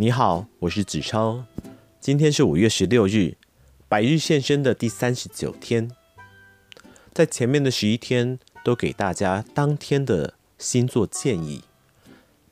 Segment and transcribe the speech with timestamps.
[0.00, 1.44] 你好，我是子超。
[1.98, 3.36] 今天是五月十六日，
[3.88, 5.90] 百日现身的第三十九天。
[7.12, 11.64] 在前面的十一天都给大家当天的星座建议，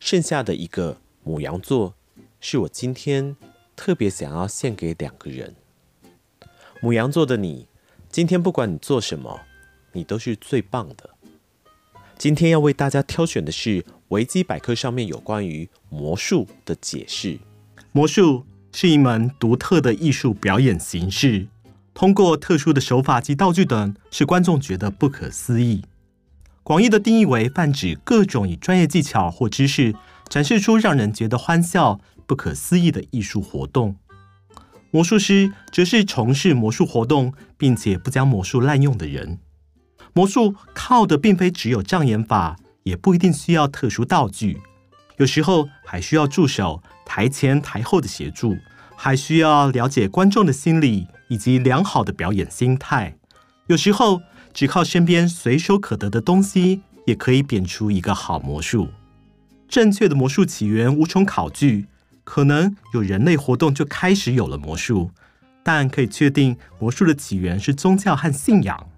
[0.00, 1.94] 剩下的一个母羊座
[2.40, 3.36] 是我今天
[3.76, 5.54] 特别想要献给两个人。
[6.80, 7.68] 母羊座的你，
[8.10, 9.42] 今天不管你做什么，
[9.92, 11.10] 你都是最棒的。
[12.18, 17.38] 今天要为大家挑选的是维基百科上面有关于魔术的解释。
[17.92, 21.46] 魔术是一门独特的艺术表演形式，
[21.94, 25.84] 通过特殊的手法及道具等，使观众觉得不可思议。
[26.62, 29.94] 广义的定义为泛指各种以专业技巧或知识
[30.28, 33.96] 展示出让人觉得欢笑、不可思议的艺术活动。
[34.90, 39.38] 魔术师则是从事魔术活动并且不将魔术滥用的人。
[40.12, 44.60] 魔术靠的并非只有障眼法，也不一定需要特殊道具，
[45.16, 48.56] 有时候还需要助手台前台后的协助，
[48.94, 53.18] 还需要了解观众的心理以及良好的表演心态。
[53.66, 54.22] 有时候
[54.54, 58.88] 只靠身边随手可得的东西，也可以变出一个好魔术。
[59.68, 61.86] 正确的魔术起源无从考据，
[62.22, 65.10] 可能有人类活动就开始有了魔术，
[65.64, 68.88] 但可以确定魔术的起源是宗教和信仰。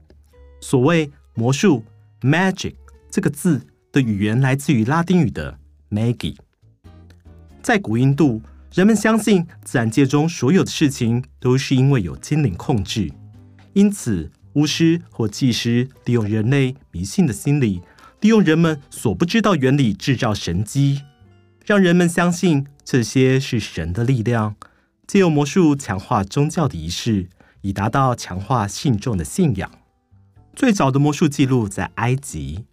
[0.60, 1.84] 所谓魔术
[2.20, 2.74] （magic）
[3.10, 5.58] 这个字的语言来自于拉丁语的
[5.90, 6.36] “magi”。
[7.62, 8.40] 在古印度，
[8.72, 13.10] 人们相信自然界中所有的事情都是因为有精灵控制，
[13.72, 17.82] 因此巫师或祭师利用人类迷信的心理，
[18.20, 21.02] 利用人们所不知道原理制造神迹，
[21.64, 24.56] 让人们相信这些是神的力量，
[25.06, 27.28] 借由魔术强化宗教的仪式，
[27.60, 29.70] 以达到强化信众的信仰。
[30.56, 32.64] 最早的魔术记录在埃及，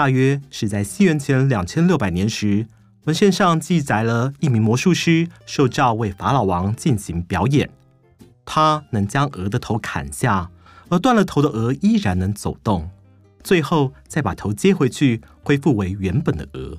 [0.00, 2.66] 大约是在西元前两千六百年时，
[3.04, 7.68] 文献上记载了一名魔术师受召为法老王进行表演。
[8.46, 10.50] 他能将鹅的头砍下，
[10.88, 12.88] 而断了头的鹅依然能走动，
[13.44, 16.78] 最后再把头接回去，恢复为原本的鹅。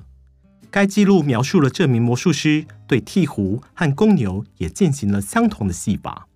[0.68, 6.26] 该记录描述了这名魔术师对鹈鹕和公牛也进行了相同的戏法。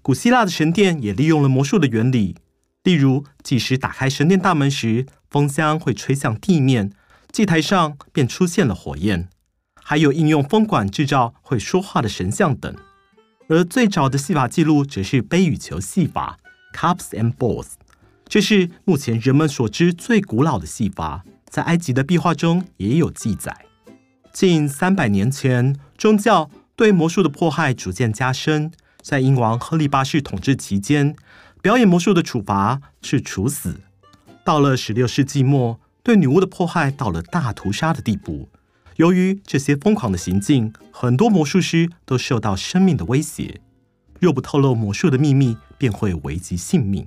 [0.00, 2.36] 古希腊的神殿也利用了魔术的原理。
[2.84, 6.92] 例如，祭司打开神殿大门时，风箱会吹向地面，
[7.30, 9.28] 祭台上便出现了火焰。
[9.84, 12.74] 还有应用风管制造会说话的神像等。
[13.48, 16.38] 而最早的戏法记录则是杯与球戏法
[16.74, 17.74] （cups and balls），
[18.26, 23.66] 这是目前人们所知最古老的戏法，在埃及的壁画中也有记载。
[24.32, 31.14] 近三百年前，宗教对魔术的迫害逐渐加深，在英王亨利八世统治期间。
[31.62, 33.80] 表演魔术的处罚是处死。
[34.44, 38.48] 到了十六世纪末，对女巫的迫害到了大屠杀的地步。
[38.96, 43.60] 由于这些疯狂的行径，很多魔术师都受到生命的威胁。
[44.18, 47.06] 若不透露魔术的秘密，便会危及性命。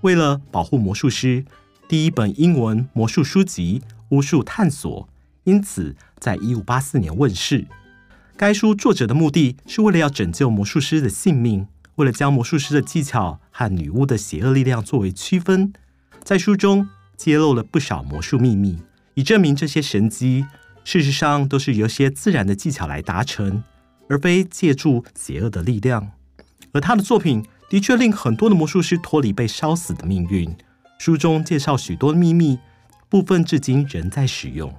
[0.00, 1.44] 为了保护魔术师，
[1.88, 5.02] 第一本英文魔术书籍《巫术探索》
[5.44, 7.66] 因此在一五八四年问世。
[8.36, 11.68] 该书作者的目的是为了要拯救魔术师的性命。
[11.96, 15.72] 为了将魔术师的技巧和女巫的邪恶力量作为区分，
[16.22, 18.78] 在书中揭露了不少魔术秘密，
[19.14, 20.46] 以证明这些神迹
[20.84, 23.64] 事实上都是由些自然的技巧来达成，
[24.08, 26.12] 而非借助邪恶的力量。
[26.72, 30.54] 而他的作品的确令很多的魔术师脱离被烧死的命运。
[30.98, 32.58] 书中介绍许多秘密，
[33.08, 34.74] 部分至今仍在使用。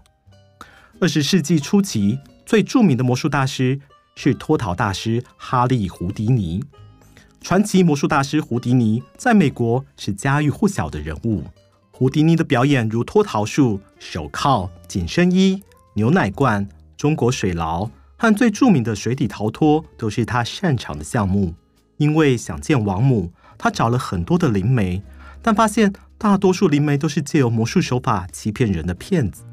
[0.99, 3.79] 二十世纪初期最著名的魔术大师
[4.15, 6.63] 是脱逃大师哈利·胡迪尼。
[7.41, 11.43] 传奇魔术大师胡迪尼在美国是家喻户晓的人物。
[11.91, 16.67] 胡迪尼的表演如脱逃术、手铐、紧身衣、牛奶罐、
[16.97, 21.53] 中国水牢和最著名的水底逃脱都是他擅长的项目。
[21.97, 25.01] 因为想见王母，他找了很多的灵媒，
[25.41, 29.43] 但发现大多数灵媒都是借由魔术手法欺骗人的骗子。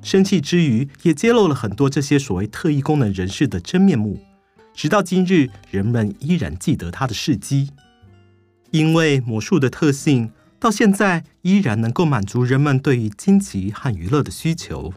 [0.00, 4.20] 生气之余，也揭露了很多这些所谓特异功能人士的真面目。
[4.74, 7.70] 直到今日，人们依然记得他的事迹，
[8.70, 14.92] 因为魔术的特性，到现在依然能够满足人们对于惊奇和娱乐的需求。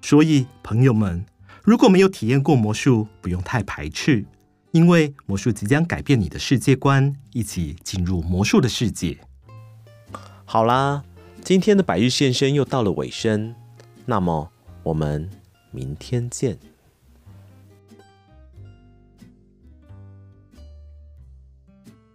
[0.00, 1.24] 所以，朋友们，
[1.64, 4.24] 如果没有体验过魔术，不用太排斥，
[4.70, 9.18] 因为魔术即将改变你的世界观，一起进入魔术的世界。
[10.44, 11.02] 好啦，
[11.42, 13.56] 今天的百日现身又到了尾声，
[14.04, 14.52] 那么
[14.84, 15.28] 我们
[15.72, 16.56] 明天见。